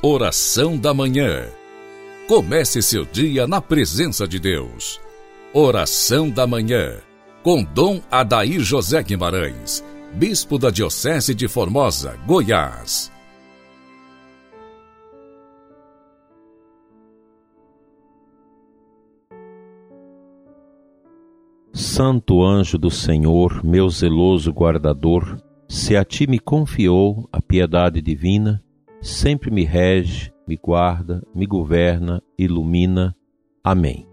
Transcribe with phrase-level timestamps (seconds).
[0.00, 1.48] Oração da Manhã.
[2.28, 5.00] Comece seu dia na presença de Deus.
[5.52, 6.98] Oração da Manhã.
[7.42, 9.84] Com Dom Adair José Guimarães,
[10.14, 13.10] Bispo da Diocese de Formosa, Goiás.
[21.72, 28.62] Santo anjo do Senhor, meu zeloso guardador, se a ti me confiou a piedade divina,
[29.00, 33.14] sempre me rege, me guarda, me governa, ilumina.
[33.62, 34.06] Amém.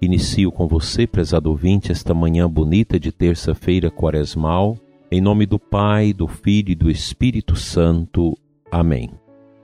[0.00, 4.76] Inicio com você, prezado ouvinte, esta manhã bonita de terça-feira quaresmal,
[5.10, 8.36] em nome do Pai, do Filho e do Espírito Santo.
[8.70, 9.10] Amém.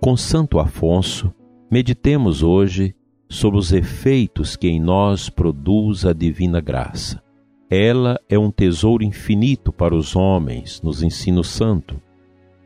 [0.00, 1.32] Com Santo Afonso,
[1.70, 2.94] meditemos hoje
[3.28, 7.22] sobre os efeitos que em nós produz a divina graça.
[7.68, 12.00] Ela é um tesouro infinito para os homens, nos ensina o santo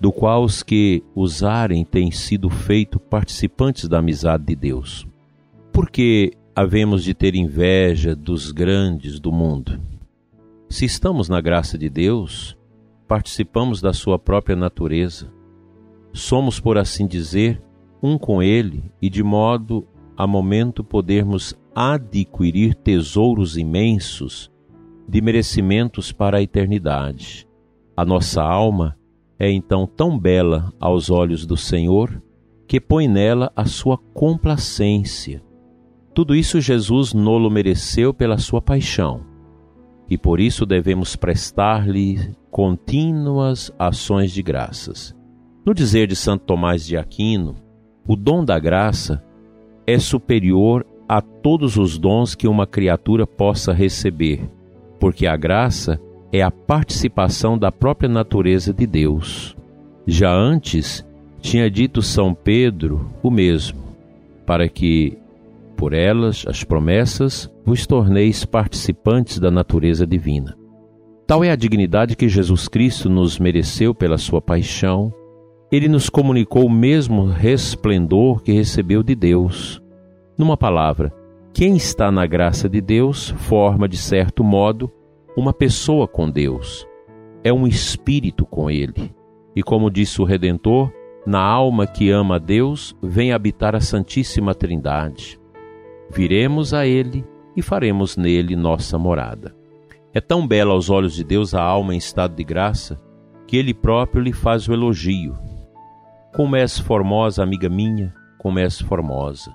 [0.00, 5.06] do qual os que usarem têm sido feito participantes da amizade de Deus.
[5.72, 9.80] Por que havemos de ter inveja dos grandes do mundo?
[10.69, 12.56] Se estamos na graça de Deus,
[13.06, 15.32] participamos da sua própria natureza.
[16.12, 17.62] Somos, por assim dizer,
[18.02, 24.50] um com Ele e de modo a momento podermos adquirir tesouros imensos
[25.08, 27.47] de merecimentos para a eternidade.
[27.97, 28.97] A nossa alma
[29.38, 32.22] é então tão bela aos olhos do Senhor
[32.66, 35.42] que põe nela a sua complacência.
[36.14, 39.22] Tudo isso Jesus nolo mereceu pela sua paixão,
[40.08, 45.14] e por isso devemos prestar-lhe contínuas ações de graças.
[45.66, 47.56] No dizer de Santo Tomás de Aquino,
[48.06, 49.24] o dom da graça
[49.86, 54.48] é superior a todos os dons que uma criatura possa receber,
[55.00, 56.00] porque a graça
[56.34, 59.56] é a participação da própria natureza de Deus.
[60.04, 61.06] Já antes,
[61.41, 63.80] tinha dito São Pedro o mesmo,
[64.44, 65.16] para que,
[65.76, 70.56] por elas, as promessas, vos torneis participantes da natureza divina.
[71.25, 75.14] Tal é a dignidade que Jesus Cristo nos mereceu pela sua paixão.
[75.70, 79.80] Ele nos comunicou o mesmo resplendor que recebeu de Deus.
[80.36, 81.12] Numa palavra,
[81.53, 84.91] quem está na graça de Deus forma, de certo modo,
[85.37, 86.87] uma pessoa com Deus,
[87.43, 89.12] é um espírito com Ele.
[89.55, 90.93] E como disse o Redentor,
[91.27, 95.41] na alma que ama a Deus vem habitar a Santíssima Trindade.
[96.11, 97.25] Viremos a Ele
[97.56, 99.55] e faremos nele nossa morada.
[100.12, 103.01] É tão bela aos olhos de Deus a alma em estado de graça
[103.47, 105.37] que Ele próprio lhe faz o elogio.
[106.34, 109.55] Como és formosa, amiga minha, como és formosa.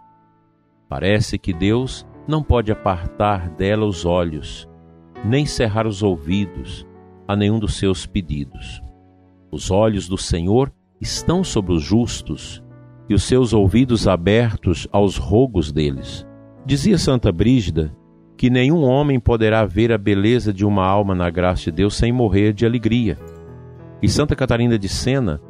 [0.89, 4.68] Parece que Deus não pode apartar dela os olhos
[5.25, 6.85] nem cerrar os ouvidos
[7.27, 8.81] a nenhum dos seus pedidos.
[9.51, 10.71] Os olhos do Senhor
[11.01, 12.63] estão sobre os justos
[13.09, 16.25] e os seus ouvidos abertos aos rogos deles.
[16.65, 17.95] Dizia Santa Brígida
[18.37, 22.11] que nenhum homem poderá ver a beleza de uma alma na graça de Deus sem
[22.11, 23.17] morrer de alegria.
[24.01, 25.41] E Santa Catarina de Sena,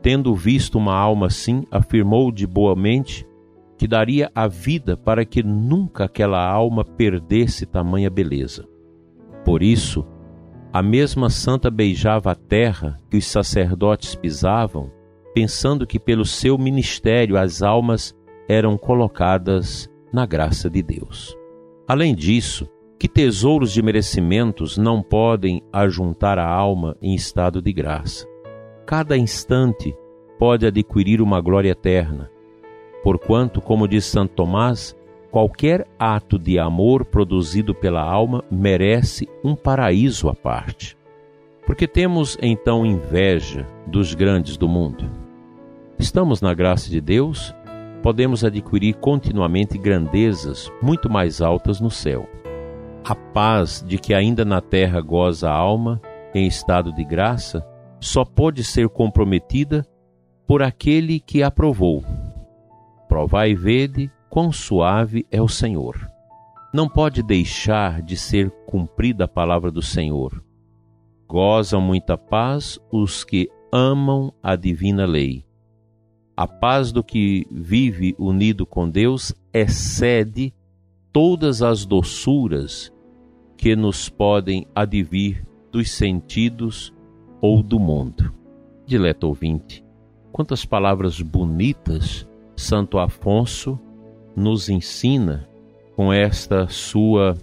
[0.00, 3.26] tendo visto uma alma assim, afirmou de boa mente
[3.76, 8.66] que daria a vida para que nunca aquela alma perdesse tamanha beleza.
[9.48, 10.04] Por isso,
[10.70, 14.92] a mesma santa beijava a terra que os sacerdotes pisavam,
[15.34, 18.14] pensando que pelo seu ministério as almas
[18.46, 21.34] eram colocadas na graça de Deus.
[21.88, 28.26] Além disso, que tesouros de merecimentos não podem ajuntar a alma em estado de graça?
[28.84, 29.96] Cada instante
[30.38, 32.30] pode adquirir uma glória eterna,
[33.02, 34.94] porquanto, como diz Santo Tomás,
[35.30, 40.96] Qualquer ato de amor produzido pela alma merece um paraíso à parte.
[41.66, 45.10] Porque temos então inveja dos grandes do mundo.
[45.98, 47.54] Estamos na graça de Deus,
[48.02, 52.26] podemos adquirir continuamente grandezas muito mais altas no céu.
[53.04, 56.00] A paz de que ainda na terra goza a alma,
[56.34, 57.66] em estado de graça,
[58.00, 59.86] só pode ser comprometida
[60.46, 62.02] por aquele que a provou.
[63.08, 65.96] Provai e vede quão suave é o Senhor.
[66.72, 70.42] Não pode deixar de ser cumprida a palavra do Senhor.
[71.26, 75.44] Gozam muita paz os que amam a divina lei.
[76.36, 80.54] A paz do que vive unido com Deus excede
[81.12, 82.92] todas as doçuras
[83.56, 86.94] que nos podem advir dos sentidos
[87.40, 88.32] ou do mundo.
[88.86, 89.84] Dileto ouvinte,
[90.30, 92.26] quantas palavras bonitas
[92.56, 93.78] Santo Afonso
[94.38, 95.48] nos ensina
[95.96, 97.36] com esta sua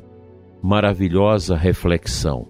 [0.64, 2.48] maravilhosa reflexão.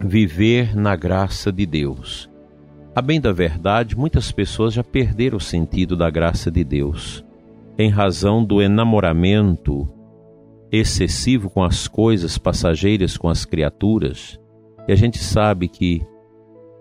[0.00, 2.28] Viver na graça de Deus.
[2.94, 7.24] A bem da verdade, muitas pessoas já perderam o sentido da graça de Deus,
[7.78, 9.88] em razão do enamoramento
[10.72, 14.38] excessivo com as coisas passageiras, com as criaturas.
[14.88, 16.02] E a gente sabe que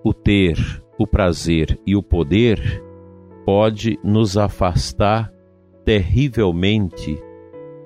[0.03, 0.57] o ter,
[0.97, 2.83] o prazer e o poder
[3.45, 5.31] pode nos afastar
[5.89, 7.19] terrivelmente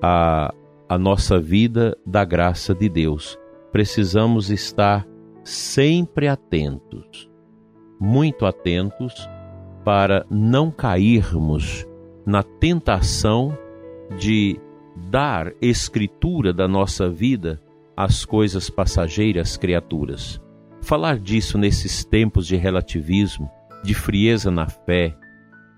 [0.02, 0.52] a,
[0.86, 3.38] a nossa vida da graça de Deus.
[3.72, 5.08] Precisamos estar
[5.42, 7.30] sempre atentos,
[7.98, 9.14] muito atentos,
[9.82, 11.86] para não cairmos
[12.26, 13.56] na tentação
[14.18, 14.60] de
[15.10, 17.58] dar escritura da nossa vida
[17.96, 20.38] às coisas passageiras criaturas.
[20.82, 23.50] Falar disso nesses tempos de relativismo,
[23.82, 25.16] de frieza na fé,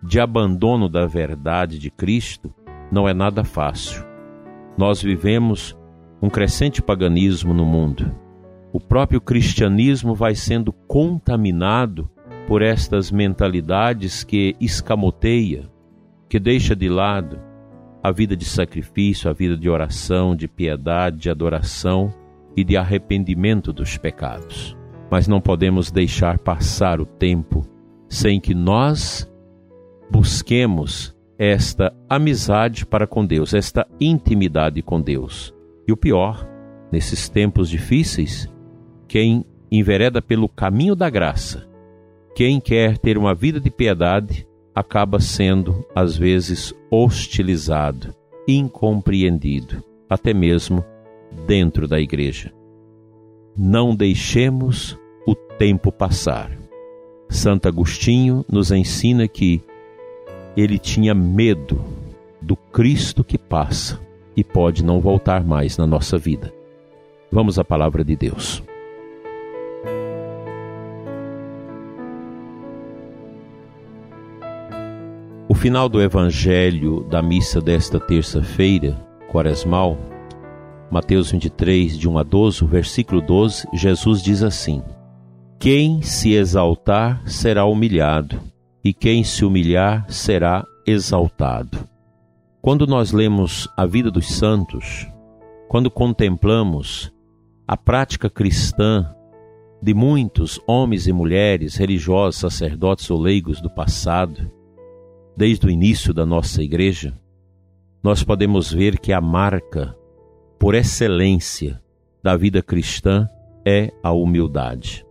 [0.06, 2.54] de abandono da verdade de Cristo,
[2.90, 4.04] não é nada fácil.
[4.78, 5.76] Nós vivemos
[6.22, 8.14] um crescente paganismo no mundo.
[8.72, 12.10] O próprio cristianismo vai sendo contaminado
[12.46, 15.68] por estas mentalidades que escamoteia,
[16.28, 17.40] que deixa de lado
[18.02, 22.14] a vida de sacrifício, a vida de oração, de piedade, de adoração
[22.56, 24.76] e de arrependimento dos pecados
[25.10, 27.66] mas não podemos deixar passar o tempo
[28.08, 29.30] sem que nós
[30.10, 35.54] busquemos esta amizade para com Deus, esta intimidade com Deus.
[35.86, 36.48] E o pior,
[36.90, 38.48] nesses tempos difíceis,
[39.06, 41.68] quem envereda pelo caminho da graça,
[42.34, 48.14] quem quer ter uma vida de piedade, acaba sendo, às vezes, hostilizado,
[48.46, 50.84] incompreendido, até mesmo
[51.46, 52.52] dentro da igreja
[53.56, 56.50] não deixemos o tempo passar.
[57.28, 59.62] Santo Agostinho nos ensina que
[60.56, 61.84] ele tinha medo
[62.40, 64.00] do Cristo que passa
[64.36, 66.52] e pode não voltar mais na nossa vida.
[67.30, 68.62] Vamos à palavra de Deus.
[75.48, 78.96] O final do evangelho da missa desta terça-feira,
[79.30, 79.98] quaresmal,
[80.90, 84.82] Mateus 23, de 1 a 12, versículo 12, Jesus diz assim:
[85.58, 88.40] Quem se exaltar será humilhado,
[88.86, 91.88] e quem se humilhar será exaltado.
[92.62, 95.08] Quando nós lemos a vida dos santos,
[95.66, 97.12] quando contemplamos
[97.66, 99.12] a prática cristã
[99.82, 104.52] de muitos homens e mulheres, religiosos, sacerdotes ou leigos do passado,
[105.36, 107.12] desde o início da nossa igreja,
[108.04, 109.96] nós podemos ver que a marca
[110.60, 111.82] por excelência
[112.22, 113.28] da vida cristã
[113.66, 115.04] é a humildade.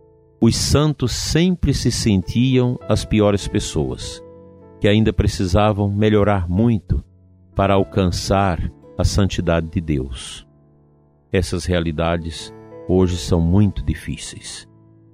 [0.46, 4.22] Os santos sempre se sentiam as piores pessoas,
[4.80, 7.02] que ainda precisavam melhorar muito
[7.52, 10.46] para alcançar a santidade de Deus.
[11.32, 12.54] Essas realidades
[12.88, 14.68] hoje são muito difíceis,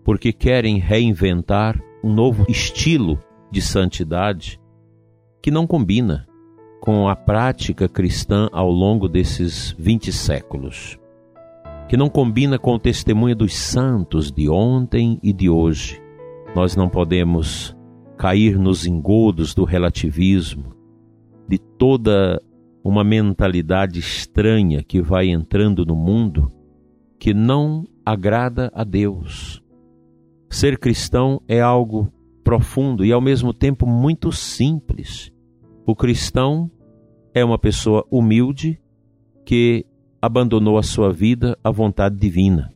[0.05, 3.19] porque querem reinventar um novo estilo
[3.51, 4.61] de santidade
[5.41, 6.29] que não combina
[6.79, 10.99] com a prática cristã ao longo desses 20 séculos,
[11.89, 16.01] que não combina com o testemunho dos santos de ontem e de hoje.
[16.55, 17.77] Nós não podemos
[18.17, 20.75] cair nos engodos do relativismo,
[21.49, 22.41] de toda
[22.85, 26.51] uma mentalidade estranha que vai entrando no mundo
[27.19, 29.63] que não agrada a Deus.
[30.51, 32.13] Ser cristão é algo
[32.43, 35.33] profundo e ao mesmo tempo muito simples.
[35.87, 36.71] O cristão
[37.33, 38.81] é uma pessoa humilde
[39.45, 39.87] que
[40.23, 42.73] abandonou a sua vida à vontade divina.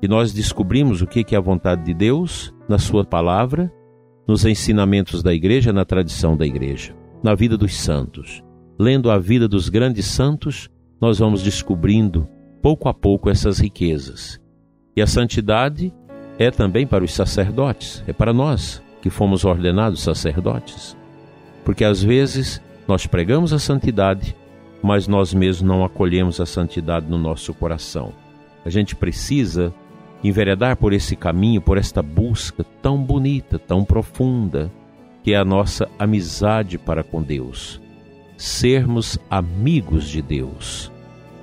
[0.00, 3.70] E nós descobrimos o que é a vontade de Deus na Sua palavra,
[4.26, 8.42] nos ensinamentos da igreja, na tradição da igreja, na vida dos santos.
[8.78, 12.26] Lendo a vida dos grandes santos, nós vamos descobrindo
[12.62, 14.40] pouco a pouco essas riquezas.
[14.96, 15.92] E a santidade
[16.38, 20.96] é também para os sacerdotes, é para nós que fomos ordenados sacerdotes.
[21.62, 24.34] Porque às vezes nós pregamos a santidade,
[24.84, 28.12] mas nós mesmos não acolhemos a santidade no nosso coração.
[28.66, 29.72] A gente precisa
[30.22, 34.70] enveredar por esse caminho, por esta busca tão bonita, tão profunda,
[35.22, 37.80] que é a nossa amizade para com Deus.
[38.36, 40.92] Sermos amigos de Deus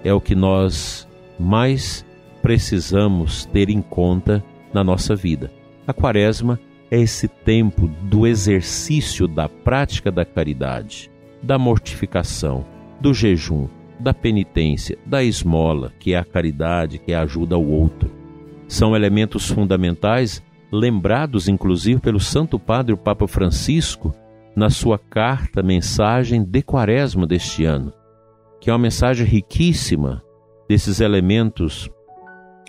[0.03, 1.07] é o que nós
[1.39, 2.05] mais
[2.43, 5.51] precisamos ter em conta na nossa vida.
[5.87, 6.59] A Quaresma
[6.91, 11.09] é esse tempo do exercício da prática da caridade
[11.41, 12.63] da mortificação,
[13.01, 13.67] do jejum,
[13.99, 18.09] da penitência, da esmola, que é a caridade, que é a ajuda ao outro.
[18.67, 20.41] São elementos fundamentais,
[20.71, 24.13] lembrados inclusive pelo Santo Padre Papa Francisco
[24.55, 27.91] na sua carta mensagem de Quaresma deste ano,
[28.59, 30.23] que é uma mensagem riquíssima
[30.69, 31.89] desses elementos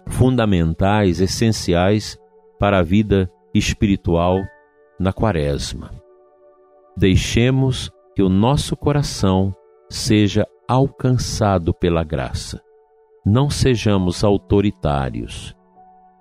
[0.09, 2.19] fundamentais, essenciais
[2.59, 4.39] para a vida espiritual
[4.99, 5.91] na Quaresma.
[6.97, 9.55] Deixemos que o nosso coração
[9.93, 12.61] seja alcançado pela graça.
[13.25, 15.55] Não sejamos autoritários,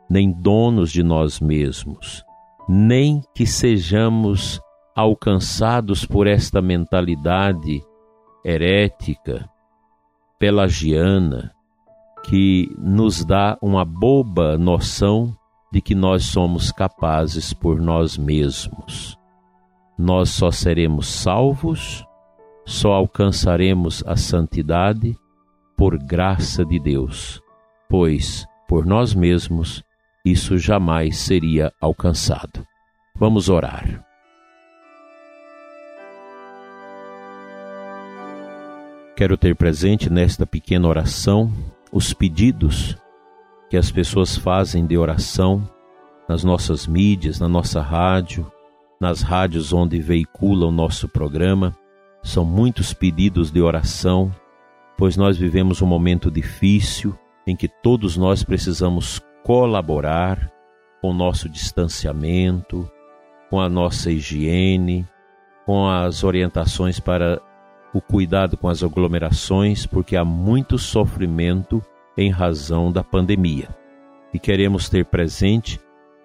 [0.09, 2.23] nem donos de nós mesmos,
[2.67, 4.59] nem que sejamos
[4.95, 7.81] alcançados por esta mentalidade
[8.43, 9.49] herética,
[10.37, 11.51] pelagiana,
[12.23, 15.35] que nos dá uma boba noção
[15.71, 19.17] de que nós somos capazes por nós mesmos.
[19.97, 22.05] Nós só seremos salvos,
[22.65, 25.17] só alcançaremos a santidade
[25.75, 27.41] por graça de Deus,
[27.89, 29.83] pois por nós mesmos
[30.23, 32.65] isso jamais seria alcançado.
[33.15, 34.05] Vamos orar.
[39.15, 41.51] Quero ter presente nesta pequena oração
[41.91, 42.97] os pedidos
[43.69, 45.67] que as pessoas fazem de oração
[46.27, 48.49] nas nossas mídias, na nossa rádio,
[48.99, 51.75] nas rádios onde veicula o nosso programa.
[52.23, 54.31] São muitos pedidos de oração,
[54.97, 60.51] pois nós vivemos um momento difícil em que todos nós precisamos colaborar
[61.01, 62.89] com o nosso distanciamento,
[63.49, 65.07] com a nossa higiene,
[65.65, 67.41] com as orientações para
[67.93, 71.83] o cuidado com as aglomerações, porque há muito sofrimento
[72.17, 73.69] em razão da pandemia.
[74.33, 75.79] E queremos ter presente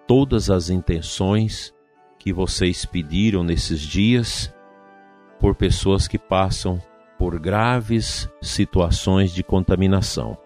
[0.07, 1.75] todas as intenções
[2.19, 4.55] que vocês pediram nesses dias
[5.41, 6.81] por pessoas que passam
[7.19, 10.37] por graves situações de contaminação.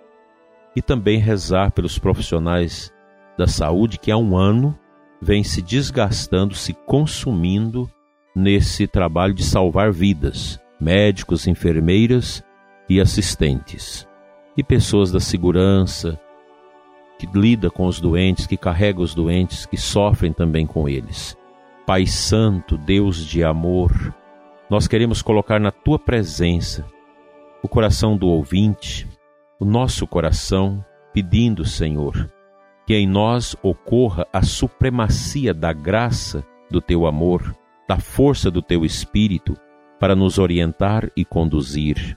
[0.74, 2.92] E também rezar pelos profissionais
[3.36, 4.78] da saúde que há um ano
[5.20, 7.90] vêm se desgastando, se consumindo
[8.34, 12.42] nesse trabalho de salvar vidas médicos, enfermeiras
[12.88, 14.08] e assistentes,
[14.56, 16.18] e pessoas da segurança
[17.18, 21.36] que lida com os doentes, que carrega os doentes, que sofrem também com eles.
[21.86, 23.92] Pai Santo, Deus de amor,
[24.70, 26.86] nós queremos colocar na tua presença
[27.60, 29.06] o coração do ouvinte,
[29.58, 32.30] o nosso coração, pedindo, Senhor,
[32.86, 37.54] que em nós ocorra a supremacia da graça do teu amor,
[37.88, 39.56] da força do teu espírito
[39.98, 42.16] para nos orientar e conduzir.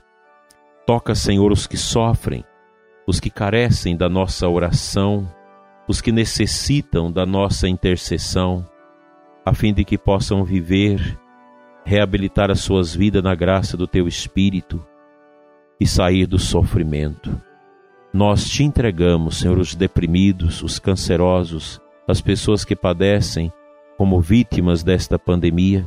[0.86, 2.44] Toca, Senhor, os que sofrem,
[3.04, 5.28] os que carecem da nossa oração,
[5.88, 8.64] os que necessitam da nossa intercessão,
[9.44, 11.18] a fim de que possam viver,
[11.84, 14.84] reabilitar as suas vidas na graça do Teu Espírito
[15.78, 17.40] e sair do sofrimento.
[18.12, 23.52] Nós te entregamos, Senhor, os deprimidos, os cancerosos, as pessoas que padecem
[23.98, 25.86] como vítimas desta pandemia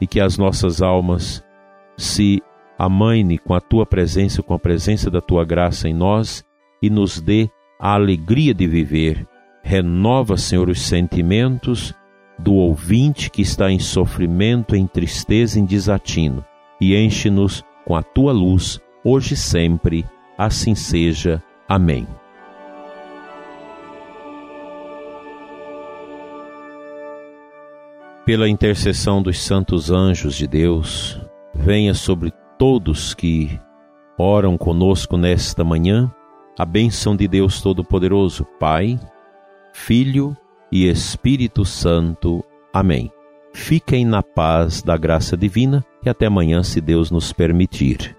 [0.00, 1.44] e que as nossas almas
[1.96, 2.42] se
[2.78, 6.44] amaine com a tua presença, com a presença da tua graça em nós
[6.80, 9.26] e nos dê a alegria de viver.
[9.62, 11.92] Renova, Senhor, os sentimentos
[12.38, 16.44] do ouvinte que está em sofrimento, em tristeza, em desatino
[16.80, 20.06] e enche-nos com a tua luz, hoje e sempre.
[20.36, 21.42] Assim seja.
[21.68, 22.06] Amém.
[28.28, 31.18] pela intercessão dos santos anjos de Deus,
[31.54, 33.58] venha sobre todos que
[34.18, 36.12] oram conosco nesta manhã
[36.58, 39.00] a bênção de Deus Todo-Poderoso, Pai,
[39.72, 40.36] Filho
[40.70, 42.44] e Espírito Santo.
[42.72, 43.10] Amém.
[43.54, 48.17] Fiquem na paz da graça divina e até amanhã, se Deus nos permitir.